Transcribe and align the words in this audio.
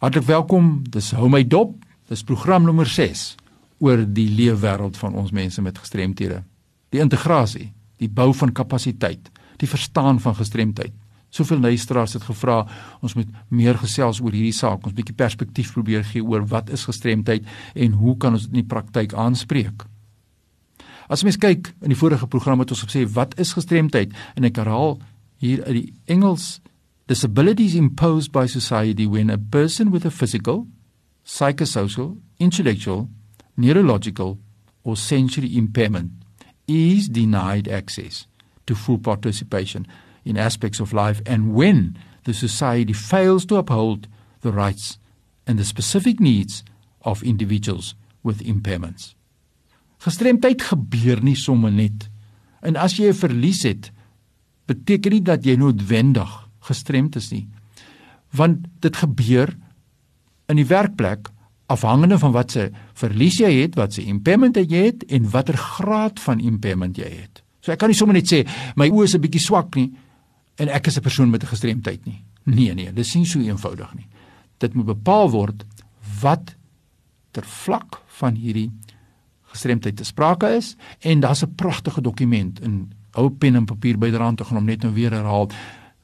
Hartlik 0.00 0.24
welkom. 0.24 0.78
Dis 0.88 1.10
Hou 1.12 1.26
my 1.28 1.42
dop. 1.44 1.74
Dis 2.08 2.22
program 2.24 2.64
nommer 2.64 2.88
6 2.88 3.34
oor 3.84 4.00
die 4.00 4.30
leefwêreld 4.32 4.96
van 4.96 5.12
ons 5.20 5.32
mense 5.36 5.60
met 5.60 5.76
gestremthede. 5.76 6.38
Die 6.88 7.02
integrasie, 7.04 7.66
die 8.00 8.08
bou 8.08 8.30
van 8.38 8.54
kapasiteit, 8.56 9.28
die 9.60 9.68
verstaan 9.68 10.16
van 10.24 10.38
gestremdheid. 10.38 10.94
Soveel 11.28 11.60
luisteraars 11.60 12.16
het 12.16 12.24
gevra 12.24 12.62
ons 13.04 13.14
moet 13.18 13.28
meer 13.52 13.76
gesels 13.76 14.22
oor 14.24 14.32
hierdie 14.32 14.56
saak. 14.56 14.88
Ons 14.88 14.96
bietjie 14.96 15.18
perspektief 15.20 15.74
probeer 15.76 16.08
gee 16.08 16.24
oor 16.24 16.48
wat 16.48 16.72
is 16.72 16.86
gestremdheid 16.88 17.44
en 17.76 18.00
hoe 18.00 18.16
kan 18.16 18.38
ons 18.38 18.48
dit 18.48 18.56
in 18.56 18.62
die 18.62 18.70
praktyk 18.72 19.12
aanspreek. 19.12 19.84
As 21.12 21.26
mens 21.28 21.36
kyk 21.36 21.74
in 21.84 21.92
die 21.92 22.00
vorige 22.00 22.24
program 22.24 22.64
het 22.64 22.72
ons 22.72 22.86
gesê 22.88 23.04
wat 23.04 23.36
is 23.36 23.52
gestremdheid 23.52 24.16
en 24.32 24.48
ek 24.48 24.64
herhaal 24.64 24.96
hier 25.44 25.60
uit 25.68 25.76
die 25.76 25.88
Engels 26.16 26.54
disabilities 27.10 27.74
imposed 27.74 28.30
by 28.30 28.46
society 28.46 29.04
when 29.04 29.30
a 29.30 29.36
person 29.36 29.90
with 29.90 30.04
a 30.04 30.12
physical, 30.12 30.68
psychosocial, 31.26 32.16
intellectual, 32.38 33.08
neurological 33.56 34.38
or 34.84 34.96
sensory 34.96 35.56
impairment 35.56 36.12
is 36.68 37.08
denied 37.08 37.66
access 37.66 38.28
to 38.64 38.76
full 38.76 38.96
participation 38.96 39.88
in 40.24 40.36
aspects 40.36 40.78
of 40.78 40.92
life 40.92 41.20
and 41.26 41.52
when 41.52 41.98
the 42.26 42.32
society 42.32 42.92
fails 42.92 43.44
to 43.44 43.56
uphold 43.56 44.06
the 44.42 44.52
rights 44.52 44.96
and 45.48 45.58
the 45.58 45.64
specific 45.64 46.20
needs 46.20 46.62
of 47.02 47.24
individuals 47.24 47.96
with 48.22 48.38
impairments. 48.38 49.16
Gestremdheid 49.98 50.62
gebeur 50.62 51.18
nie 51.24 51.34
sommer 51.34 51.72
net. 51.72 52.06
En 52.62 52.76
as 52.76 52.94
jy 53.00 53.10
'n 53.10 53.18
verlies 53.18 53.64
het, 53.64 53.90
beteken 54.66 55.10
nie 55.10 55.22
dat 55.22 55.44
jy 55.44 55.56
noodwendig 55.56 56.49
gestremd 56.70 57.18
is 57.20 57.30
nie. 57.34 57.46
Want 58.36 58.66
dit 58.84 58.96
gebeur 58.96 59.52
in 60.50 60.58
die 60.60 60.68
werkplek 60.70 61.30
afhangende 61.70 62.18
van 62.18 62.32
wat 62.34 62.54
se 62.54 62.70
verlies 62.98 63.38
jy 63.38 63.50
het, 63.60 63.76
wat 63.78 63.94
se 63.94 64.02
impairment 64.02 64.58
jy 64.58 64.86
het 64.90 65.04
en 65.10 65.30
watter 65.30 65.58
graad 65.58 66.20
van 66.22 66.42
impairment 66.42 66.98
jy 66.98 67.10
het. 67.10 67.42
So 67.60 67.72
ek 67.74 67.82
kan 67.82 67.92
nie 67.92 67.98
sommer 67.98 68.16
net 68.16 68.30
sê 68.30 68.42
my 68.80 68.88
oë 68.90 69.04
is 69.04 69.14
'n 69.14 69.22
bietjie 69.22 69.46
swak 69.46 69.76
nie 69.76 69.92
en 70.58 70.68
ek 70.68 70.86
is 70.86 70.98
'n 70.98 71.02
persoon 71.02 71.30
met 71.30 71.42
'n 71.42 71.52
gestremdheid 71.52 72.06
nie. 72.06 72.24
Nee 72.44 72.74
nee, 72.74 72.92
dit 72.92 73.14
nie 73.14 73.26
so 73.26 73.38
eenvoudig 73.38 73.94
nie. 73.94 74.08
Dit 74.58 74.74
moet 74.74 74.86
bepaal 74.86 75.30
word 75.30 75.64
wat 76.20 76.56
ter 77.30 77.44
vlak 77.44 78.02
van 78.06 78.34
hierdie 78.34 78.70
gestremdheid 79.52 79.96
te 79.96 80.04
sprake 80.04 80.56
is 80.56 80.76
en 81.00 81.20
daar's 81.20 81.42
'n 81.42 81.54
pragtige 81.54 82.00
dokument 82.00 82.60
in 82.60 82.92
ou 83.12 83.30
pen 83.30 83.56
en 83.56 83.64
papier 83.64 83.98
byderhand 83.98 84.38
te 84.38 84.44
gaan 84.44 84.58
om 84.58 84.64
net 84.64 84.82
nou 84.82 84.92
weer 84.94 85.10
herhaal. 85.10 85.50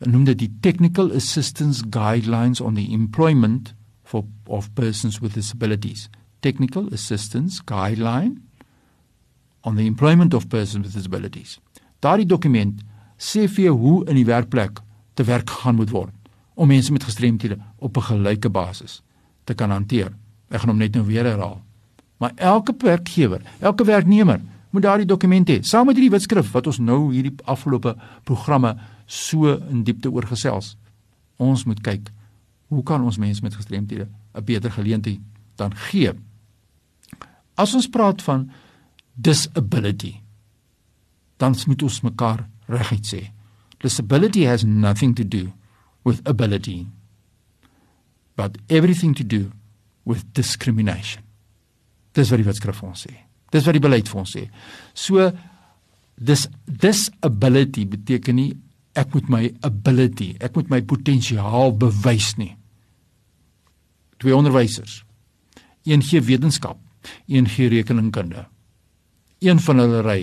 Noem 0.05 0.27
dit 0.29 0.39
die 0.39 0.51
Technical 0.61 1.09
Assistance 1.17 1.85
Guidelines 1.91 2.61
on 2.61 2.75
the 2.75 2.93
Employment 2.93 3.75
for 4.05 4.25
of 4.47 4.69
Persons 4.75 5.21
with 5.21 5.33
Disabilities. 5.35 6.11
Technical 6.41 6.93
Assistance 6.93 7.63
Guideline 7.65 8.43
on 9.65 9.77
the 9.77 9.87
Employment 9.87 10.35
of 10.35 10.49
Persons 10.49 10.85
with 10.85 10.95
Disabilities. 10.95 11.59
Daardie 12.05 12.29
dokument 12.29 12.83
sê 13.17 13.47
vir 13.49 13.71
jou 13.71 13.77
hoe 13.81 13.97
in 14.05 14.21
die 14.21 14.29
werkplek 14.29 14.83
te 15.17 15.25
werk 15.25 15.49
gegaan 15.49 15.81
moet 15.81 15.91
word 15.91 16.13
om 16.57 16.69
mense 16.69 16.93
met 16.93 17.05
gestremthede 17.05 17.57
op 17.81 17.97
'n 17.97 18.09
gelyke 18.11 18.51
basis 18.51 19.03
te 19.45 19.55
kan 19.55 19.71
hanteer. 19.71 20.13
Ek 20.51 20.61
gaan 20.61 20.69
hom 20.69 20.79
net 20.79 20.95
nou 20.95 21.05
weer 21.05 21.25
herhaal. 21.25 21.63
Maar 22.19 22.33
elke 22.37 22.75
werkgewer, 22.79 23.41
elke 23.61 23.85
werknemer 23.85 24.41
moet 24.71 24.83
daardie 24.83 25.07
dokument 25.07 25.49
hê 25.49 25.61
saam 25.63 25.87
met 25.87 25.97
hierdie 25.97 26.13
wetskrif 26.13 26.53
wat 26.53 26.67
ons 26.67 26.79
nou 26.79 27.13
hierdie 27.13 27.35
afgelope 27.45 27.97
programme 28.25 28.75
so 29.07 29.55
in 29.71 29.85
diepte 29.85 30.11
oorgesels. 30.11 30.77
Ons 31.39 31.65
moet 31.65 31.81
kyk 31.81 32.11
hoe 32.69 32.83
kan 32.83 33.03
ons 33.03 33.19
mense 33.19 33.43
met 33.43 33.55
gestremthede 33.55 34.09
'n 34.35 34.45
beter 34.45 34.71
geleentheid 34.71 35.21
dan 35.57 35.75
gee? 35.75 36.13
As 37.55 37.75
ons 37.75 37.89
praat 37.89 38.23
van 38.23 38.51
disability, 39.15 40.21
dan 41.37 41.55
moet 41.67 41.83
ons 41.83 42.01
mekaar 42.01 42.49
reguit 42.67 43.07
sê. 43.07 43.33
Disability 43.79 44.45
has 44.45 44.65
nothing 44.65 45.15
to 45.15 45.25
do 45.29 45.53
with 46.05 46.21
ability, 46.25 46.87
but 48.35 48.59
everything 48.69 49.15
to 49.15 49.25
do 49.25 49.51
with 50.03 50.25
discrimination. 50.33 51.23
Dis 52.13 52.31
wat 52.31 52.39
die 52.39 52.47
wetskrif 52.47 52.83
ons 52.83 53.07
sê. 53.07 53.15
Dis 53.55 53.67
wat 53.67 53.77
die 53.77 53.83
beleid 53.83 54.09
vir 54.11 54.21
ons 54.23 54.35
sê. 54.37 54.47
So 54.95 55.31
dis 56.17 56.47
disability 56.67 57.85
beteken 57.87 58.37
nie 58.37 58.53
ek 58.97 59.13
moet 59.13 59.29
my 59.29 59.43
ability, 59.69 60.33
ek 60.41 60.57
moet 60.57 60.71
my 60.73 60.81
potensiaal 60.89 61.75
bewys 61.77 62.33
nie. 62.41 62.55
Twee 64.17 64.33
onderwysers. 64.33 65.03
Een 65.85 66.03
gee 66.03 66.23
wetenskap, 66.25 66.81
een 67.29 67.47
gee 67.47 67.69
rekeningkunde. 67.69 68.47
Een 69.45 69.61
van 69.61 69.85
hulle 69.85 70.01
ry 70.03 70.21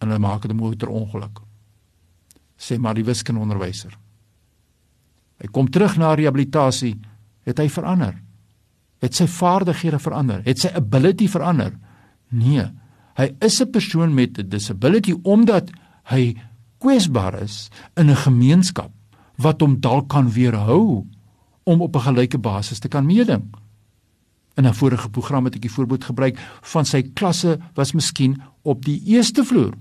en 0.00 0.08
hulle 0.08 0.18
maak 0.18 0.44
'n 0.44 0.56
motorongeluk. 0.56 1.40
Sê 2.58 2.78
maar 2.78 2.94
die 2.94 3.04
wiskundeonderwyser. 3.04 3.96
Hy 5.40 5.48
kom 5.48 5.70
terug 5.70 5.96
na 5.96 6.14
rehabilitasie, 6.14 6.98
het 7.44 7.58
hy 7.58 7.68
verander. 7.68 8.18
Het 9.00 9.14
sy 9.14 9.26
vaardighede 9.26 9.98
verander, 9.98 10.42
het 10.44 10.58
sy 10.58 10.68
ability 10.68 11.28
verander. 11.28 11.72
Nee, 12.30 12.64
hy 13.18 13.28
is 13.40 13.60
'n 13.60 13.70
persoon 13.70 14.14
met 14.14 14.38
'n 14.38 14.48
disability 14.48 15.14
omdat 15.22 15.70
hy 16.10 16.36
kwesbaar 16.78 17.42
is 17.42 17.68
in 17.96 18.10
'n 18.10 18.16
gemeenskap 18.16 18.90
wat 19.36 19.60
hom 19.60 19.80
dalk 19.80 20.08
kan 20.08 20.30
weerhou 20.32 21.06
om 21.64 21.80
op 21.80 21.96
'n 21.96 22.00
gelyke 22.00 22.38
basis 22.38 22.78
te 22.78 22.88
kan 22.88 23.06
meeding. 23.06 23.54
In 24.56 24.66
'n 24.66 24.74
vorige 24.74 25.10
program 25.10 25.44
het 25.44 25.54
ek 25.54 25.62
die 25.62 25.72
voorbeeld 25.72 26.04
gebruik 26.04 26.38
van 26.62 26.84
sy 26.84 27.02
klasse 27.02 27.58
was 27.74 27.92
miskien 27.92 28.42
op 28.62 28.84
die 28.84 29.02
eerste 29.04 29.44
vloer 29.44 29.74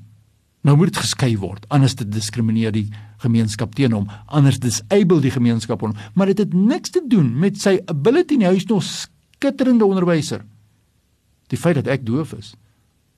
Nou 0.67 0.75
moet 0.75 0.91
dit 0.91 0.99
geskei 0.99 1.37
word, 1.39 1.63
anders 1.71 1.95
te 1.95 2.03
diskrimineer 2.07 2.73
die 2.75 2.89
gemeenskap 3.23 3.77
teen 3.77 3.95
hom, 3.95 4.09
anders 4.27 4.59
disable 4.59 5.21
die 5.23 5.31
gemeenskap 5.31 5.83
hom. 5.85 5.93
Maar 6.19 6.33
dit 6.33 6.43
het 6.43 6.55
niks 6.55 6.91
te 6.95 7.03
doen 7.07 7.31
met 7.39 7.59
sy 7.61 7.77
ability 7.87 8.35
nie. 8.39 8.47
Hy 8.49 8.59
is 8.59 8.67
nog 8.67 8.83
skitterende 8.83 9.87
onderwyser. 9.87 10.43
Die 11.49 11.57
feit 11.57 11.79
dat 11.79 11.87
ek 11.87 12.05
doof 12.05 12.33
is, 12.37 12.53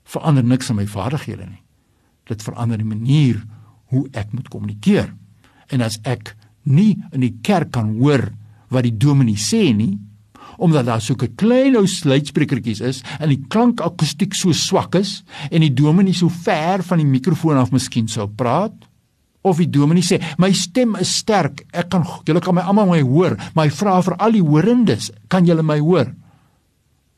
verander 0.04 0.44
niks 0.44 0.70
aan 0.70 0.80
my 0.80 0.86
vaardighede 0.88 1.46
nie. 1.46 1.62
Dit 2.28 2.42
verander 2.42 2.80
die 2.80 2.88
manier 2.88 3.42
hoe 3.92 4.06
ek 4.16 4.32
moet 4.32 4.48
kommunikeer. 4.48 5.12
En 5.72 5.84
as 5.84 5.98
ek 6.08 6.34
nie 6.64 6.96
in 7.12 7.20
die 7.24 7.36
kerk 7.44 7.72
kan 7.76 7.96
hoor 7.98 8.30
wat 8.72 8.86
die 8.86 8.96
dominee 8.96 9.40
sê 9.40 9.70
nie, 9.76 9.98
omdat 10.62 10.86
daar 10.86 11.00
so 11.00 11.14
'n 11.14 11.34
klein 11.34 11.76
ou 11.76 11.86
sluitsprekertjies 11.86 12.80
is 12.80 13.02
en 13.18 13.28
die 13.28 13.44
klankakoestiek 13.48 14.34
so 14.34 14.52
swak 14.52 14.94
is 14.94 15.22
en 15.50 15.60
die 15.60 15.74
dominee 15.74 16.14
so 16.14 16.28
ver 16.28 16.82
van 16.82 16.98
die 16.98 17.06
mikrofoon 17.06 17.56
af 17.56 17.72
miskien 17.72 18.08
sou 18.08 18.28
praat 18.28 18.74
of 19.42 19.56
die 19.56 19.70
dominee 19.70 20.02
sê 20.02 20.20
my 20.38 20.52
stem 20.52 20.96
is 21.00 21.16
sterk 21.18 21.64
ek 21.72 21.88
kan 21.88 22.04
julle 22.26 22.40
kan 22.40 22.54
my 22.54 22.62
almal 22.62 22.86
my 22.86 23.00
hoor 23.00 23.36
maar 23.54 23.66
hy 23.66 23.70
vra 23.70 24.00
vir 24.02 24.16
al 24.18 24.32
die 24.32 24.42
hoorendes 24.42 25.10
kan 25.28 25.46
julle 25.46 25.62
my 25.62 25.78
hoor 25.78 26.14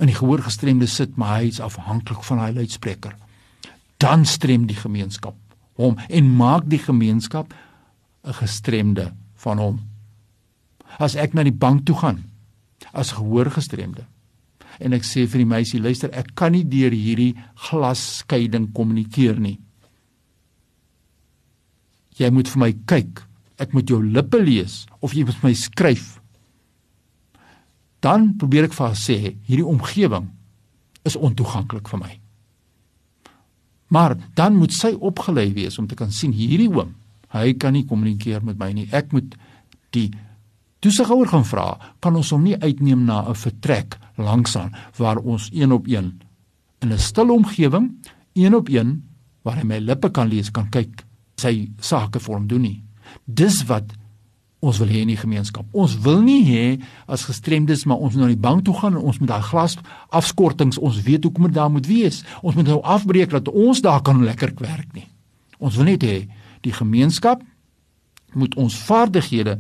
in 0.05 0.13
die 0.13 0.19
gehoorgestremde 0.19 0.89
sit 0.91 1.17
maar 1.21 1.41
hy 1.41 1.49
is 1.55 1.63
afhanklik 1.65 2.23
van 2.29 2.43
hy 2.45 2.51
luidspreker 2.61 3.17
dan 4.03 4.29
strem 4.29 4.69
die 4.69 4.79
gemeenskap 4.79 5.39
hom 5.81 5.97
en 6.09 6.31
maak 6.37 6.69
die 6.69 6.83
gemeenskap 6.83 7.55
'n 8.25 8.39
gestremde 8.43 9.13
van 9.41 9.59
hom 9.59 9.83
as 10.99 11.17
ek 11.17 11.35
na 11.35 11.43
die 11.43 11.55
bank 11.55 11.87
toe 11.87 11.97
gaan 11.99 12.23
as 12.95 13.15
gehoorgestremde. 13.17 14.07
En 14.83 14.95
ek 14.97 15.07
sê 15.07 15.25
vir 15.31 15.45
die 15.45 15.51
meisie, 15.51 15.81
luister, 15.83 16.11
ek 16.15 16.35
kan 16.39 16.55
nie 16.55 16.65
deur 16.67 16.95
hierdie 16.95 17.35
glasskeiding 17.69 18.73
kommunikeer 18.75 19.39
nie. 19.41 19.59
Jy 22.19 22.31
moet 22.35 22.51
vir 22.51 22.63
my 22.63 22.73
kyk. 22.91 23.23
Ek 23.63 23.75
moet 23.75 23.91
jou 23.91 24.01
lippe 24.03 24.39
lees 24.43 24.83
of 25.03 25.15
jy 25.15 25.25
moet 25.27 25.43
my 25.47 25.55
skryf. 25.59 26.19
Dan 28.05 28.35
probeer 28.41 28.69
ek 28.69 28.77
vir 28.77 28.87
haar 28.87 28.99
sê, 29.01 29.17
hierdie 29.49 29.67
omgewing 29.67 30.29
is 31.09 31.17
ontoeganklik 31.17 31.89
vir 31.89 32.03
my. 32.03 32.13
Maar 33.95 34.17
dan 34.37 34.59
moet 34.59 34.75
sy 34.75 34.93
opgelei 34.93 35.53
wees 35.57 35.79
om 35.79 35.89
te 35.89 35.97
kan 35.99 36.13
sien 36.13 36.35
hierdie 36.35 36.71
oom, 36.73 36.95
hy 37.35 37.55
kan 37.61 37.75
nie 37.77 37.87
kommunikeer 37.89 38.45
met 38.45 38.59
my 38.61 38.71
nie. 38.77 38.89
Ek 38.93 39.13
moet 39.15 39.37
die 39.97 40.11
toesighouer 40.85 41.31
gaan 41.31 41.47
vra, 41.49 41.67
kan 42.05 42.17
ons 42.17 42.33
hom 42.35 42.45
nie 42.45 42.59
uitneem 42.61 43.07
na 43.07 43.25
'n 43.29 43.35
vertrek 43.35 43.97
langsaan 44.17 44.75
waar 44.99 45.19
ons 45.19 45.49
een 45.53 45.73
op 45.73 45.87
een 45.89 46.21
in 46.83 46.93
'n 46.93 46.99
stil 46.99 47.31
omgewing, 47.31 47.91
een 48.35 48.55
op 48.55 48.69
een 48.69 49.03
waar 49.43 49.57
hy 49.57 49.65
my 49.65 49.79
lippe 49.79 50.11
kan 50.11 50.29
lees, 50.29 50.51
kan 50.51 50.69
kyk 50.71 51.05
sy 51.37 51.71
sake 51.81 52.21
vir 52.21 52.35
hom 52.35 52.47
doen 52.47 52.63
nie. 52.63 52.83
Dis 53.27 53.65
wat 53.65 53.85
ons 54.65 54.81
wil 54.81 54.91
hê 54.91 55.03
in 55.05 55.13
die 55.13 55.21
gemeenskap. 55.21 55.67
Ons 55.77 55.97
wil 56.05 56.23
nie 56.25 56.41
hê 56.47 56.65
as 57.11 57.27
gestremdes 57.29 57.85
maar 57.89 58.01
ons 58.01 58.15
moet 58.17 58.25
na 58.25 58.31
die 58.33 58.41
bank 58.41 58.65
toe 58.67 58.75
gaan 58.79 58.97
en 58.97 59.05
ons 59.05 59.21
moet 59.21 59.31
daai 59.31 59.45
glas 59.45 59.77
afskortings, 60.15 60.81
ons 60.81 61.03
weet 61.07 61.27
hoekom 61.27 61.49
dit 61.49 61.57
daar 61.57 61.73
moet 61.73 61.89
wees. 61.89 62.23
Ons 62.43 62.57
moet 62.59 62.69
nou 62.69 62.81
afbreek 62.81 63.35
dat 63.35 63.51
ons 63.53 63.83
daar 63.85 64.03
kan 64.05 64.23
lekker 64.25 64.55
werk 64.63 64.91
nie. 64.97 65.07
Ons 65.59 65.79
wil 65.81 65.93
net 65.93 66.07
hê 66.07 66.25
die 66.65 66.75
gemeenskap 66.75 67.43
moet 68.35 68.57
ons 68.59 68.77
vaardighede 68.89 69.59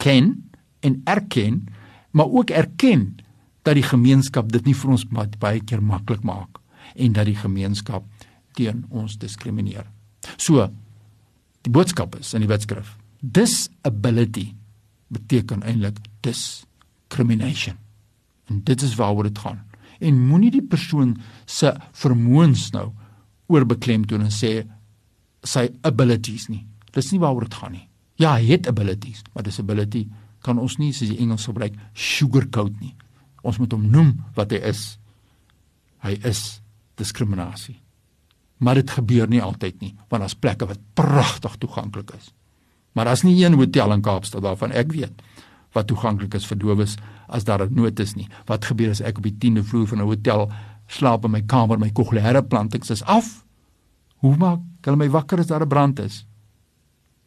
ken 0.00 0.32
en 0.84 1.00
erken 1.10 1.64
maar 2.14 2.30
ook 2.30 2.50
erken 2.54 3.16
dat 3.64 3.74
die 3.74 3.86
gemeenskap 3.86 4.52
dit 4.52 4.68
nie 4.68 4.76
vir 4.76 4.92
ons 4.94 5.06
baie 5.40 5.60
keer 5.64 5.82
maklik 5.82 6.22
maak 6.22 6.60
en 6.94 7.14
dat 7.16 7.26
die 7.26 7.38
gemeenskap 7.38 8.04
teen 8.54 8.84
ons 8.90 9.16
diskrimineer. 9.18 9.88
So 10.36 10.68
die 11.64 11.72
boodskap 11.72 12.14
is 12.20 12.34
in 12.36 12.44
die 12.44 12.50
wetskrif. 12.50 12.94
Disability 13.24 14.50
beteken 15.08 15.62
eintlik 15.62 15.98
discrimination. 16.20 17.78
En 18.50 18.60
dit 18.64 18.82
is 18.82 18.94
waaroor 18.94 19.22
dit 19.30 19.38
gaan. 19.38 19.62
En 19.98 20.26
moenie 20.26 20.50
die 20.50 20.62
persoon 20.62 21.16
se 21.44 21.72
vermoëns 21.92 22.70
nou 22.74 22.90
oorbeklemtoon 23.46 24.26
en 24.26 24.32
sê 24.32 24.52
sy 25.44 25.68
abilities 25.84 26.48
nie. 26.52 26.64
Dis 26.92 27.12
nie 27.12 27.20
waaroor 27.22 27.48
dit 27.48 27.56
gaan 27.60 27.74
nie. 27.76 27.86
Ja, 28.20 28.36
hy 28.36 28.52
het 28.52 28.68
abilities, 28.70 29.24
maar 29.32 29.46
disability 29.46 30.04
kan 30.44 30.60
ons 30.60 30.76
nie 30.78 30.92
soos 30.92 31.10
die 31.10 31.18
Engels 31.24 31.46
gebruik 31.48 31.76
sugarcoat 31.96 32.76
nie. 32.82 32.92
Ons 33.44 33.58
moet 33.60 33.72
hom 33.74 33.88
noem 33.90 34.12
wat 34.36 34.52
hy 34.54 34.60
is. 34.70 34.84
Hy 36.04 36.14
is 36.28 36.60
diskriminasie. 37.00 37.78
Maar 38.62 38.80
dit 38.80 38.94
gebeur 38.96 39.28
nie 39.28 39.42
altyd 39.42 39.80
nie, 39.82 39.92
want 40.08 40.22
daar's 40.22 40.38
plekke 40.38 40.68
wat 40.68 40.82
pragtig 40.96 41.56
toeganklik 41.60 42.12
is. 42.16 42.30
Maar 42.94 43.10
daar's 43.10 43.22
nie 43.26 43.36
een 43.44 43.58
hotel 43.58 43.92
in 43.92 44.02
Kaapstad 44.02 44.42
waarvan 44.42 44.72
ek 44.72 44.92
weet 44.94 45.22
wat 45.74 45.88
toeganklik 45.90 46.34
is 46.38 46.46
vir 46.46 46.58
dowes 46.58 46.94
as 47.26 47.44
daar 47.44 47.66
'n 47.66 47.74
nood 47.74 47.98
is 48.00 48.14
nie. 48.14 48.28
Wat 48.46 48.64
gebeur 48.64 48.90
as 48.90 49.00
ek 49.00 49.16
op 49.18 49.22
die 49.22 49.36
10de 49.38 49.62
vloer 49.62 49.86
van 49.86 49.98
'n 49.98 50.06
hotel 50.06 50.50
slaap 50.86 51.24
in 51.24 51.30
my 51.30 51.42
kamer, 51.42 51.78
my 51.78 51.90
kokleaire 51.90 52.42
plantings 52.42 52.90
is 52.90 53.02
af? 53.02 53.44
Hoe 54.16 54.36
maak 54.36 54.60
hulle 54.80 54.96
my 54.96 55.08
wakker 55.08 55.38
as 55.38 55.46
daar 55.46 55.62
'n 55.62 55.68
brand 55.68 55.98
is? 55.98 56.26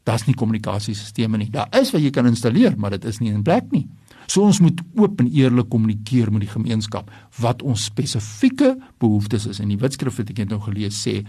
Daar's 0.04 0.26
nie 0.26 0.36
kommunikasiesisteme 0.36 1.38
nie. 1.38 1.50
Daar 1.50 1.68
is 1.72 1.92
wat 1.92 2.02
jy 2.02 2.10
kan 2.10 2.26
installeer, 2.26 2.74
maar 2.78 2.90
dit 2.90 3.06
is 3.06 3.20
nie 3.20 3.32
in 3.32 3.44
plek 3.44 3.72
nie. 3.72 3.88
So 4.28 4.44
ons 4.44 4.60
moet 4.60 4.82
oop 4.96 5.20
en 5.20 5.30
eerlik 5.32 5.70
kommunikeer 5.70 6.32
met 6.32 6.42
die 6.42 6.52
gemeenskap 6.52 7.12
wat 7.40 7.62
ons 7.62 7.84
spesifieke 7.84 8.78
behoeftes 9.00 9.46
is. 9.46 9.60
In 9.60 9.68
die 9.68 9.78
wetskrif 9.78 10.18
wat 10.18 10.30
ek 10.30 10.38
net 10.38 10.50
nou 10.50 10.60
gelees 10.60 11.00
sê 11.08 11.26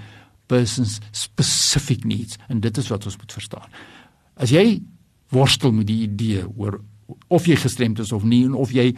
persons 0.47 0.99
specific 1.11 2.05
needs 2.05 2.39
en 2.49 2.61
dit 2.61 2.79
is 2.79 2.89
wat 2.89 3.05
ons 3.05 3.17
moet 3.17 3.33
verstaan. 3.33 3.69
As 4.39 4.53
jy 4.55 4.79
worstel 5.35 5.75
met 5.75 5.89
die 5.91 6.05
idee 6.07 6.45
oor 6.47 6.79
of 7.33 7.49
jy 7.49 7.57
gestremd 7.59 7.99
is 7.99 8.13
of 8.15 8.23
nie 8.25 8.45
en 8.47 8.55
of 8.55 8.71
jy 8.73 8.93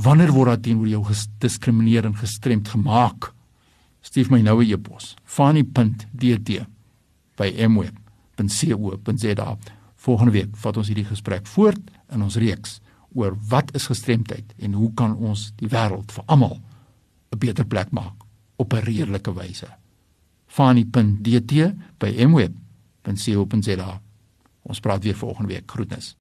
wanneer 0.00 0.32
word 0.32 0.54
daar 0.54 0.62
teenoor 0.64 0.88
jou 0.88 1.02
gediskrimineer 1.04 2.08
en 2.08 2.16
gestremd 2.16 2.70
gemaak? 2.72 3.32
Stuur 4.00 4.30
my 4.30 4.40
nou 4.40 4.62
'n 4.62 4.72
e-pos 4.72 5.14
fani.dt 5.24 6.66
by 7.36 7.48
mweb.co.za 7.68 9.58
volgende 9.96 10.32
week 10.32 10.56
vat 10.56 10.76
ons 10.76 10.88
hierdie 10.88 11.04
gesprek 11.04 11.46
voort 11.46 11.82
in 12.12 12.22
ons 12.22 12.36
reeks 12.36 12.80
oor 13.14 13.36
wat 13.50 13.74
is 13.74 13.86
gestremdheid 13.86 14.54
en 14.58 14.72
hoe 14.72 14.92
kan 14.94 15.16
ons 15.16 15.52
die 15.56 15.68
wêreld 15.68 16.12
vir 16.12 16.24
almal 16.26 16.60
'n 17.32 17.38
beter 17.38 17.66
plek 17.66 17.90
maak 17.90 18.14
op 18.56 18.72
'n 18.72 18.84
redelike 18.84 19.34
wyse. 19.34 19.68
fani.dt 20.46 21.74
by 21.98 22.24
mweb.co.za 22.24 24.05
ons 24.66 24.80
praat 24.80 25.02
weer 25.04 25.14
volgende 25.14 25.54
week. 25.54 25.70
Groetnis 25.70 26.14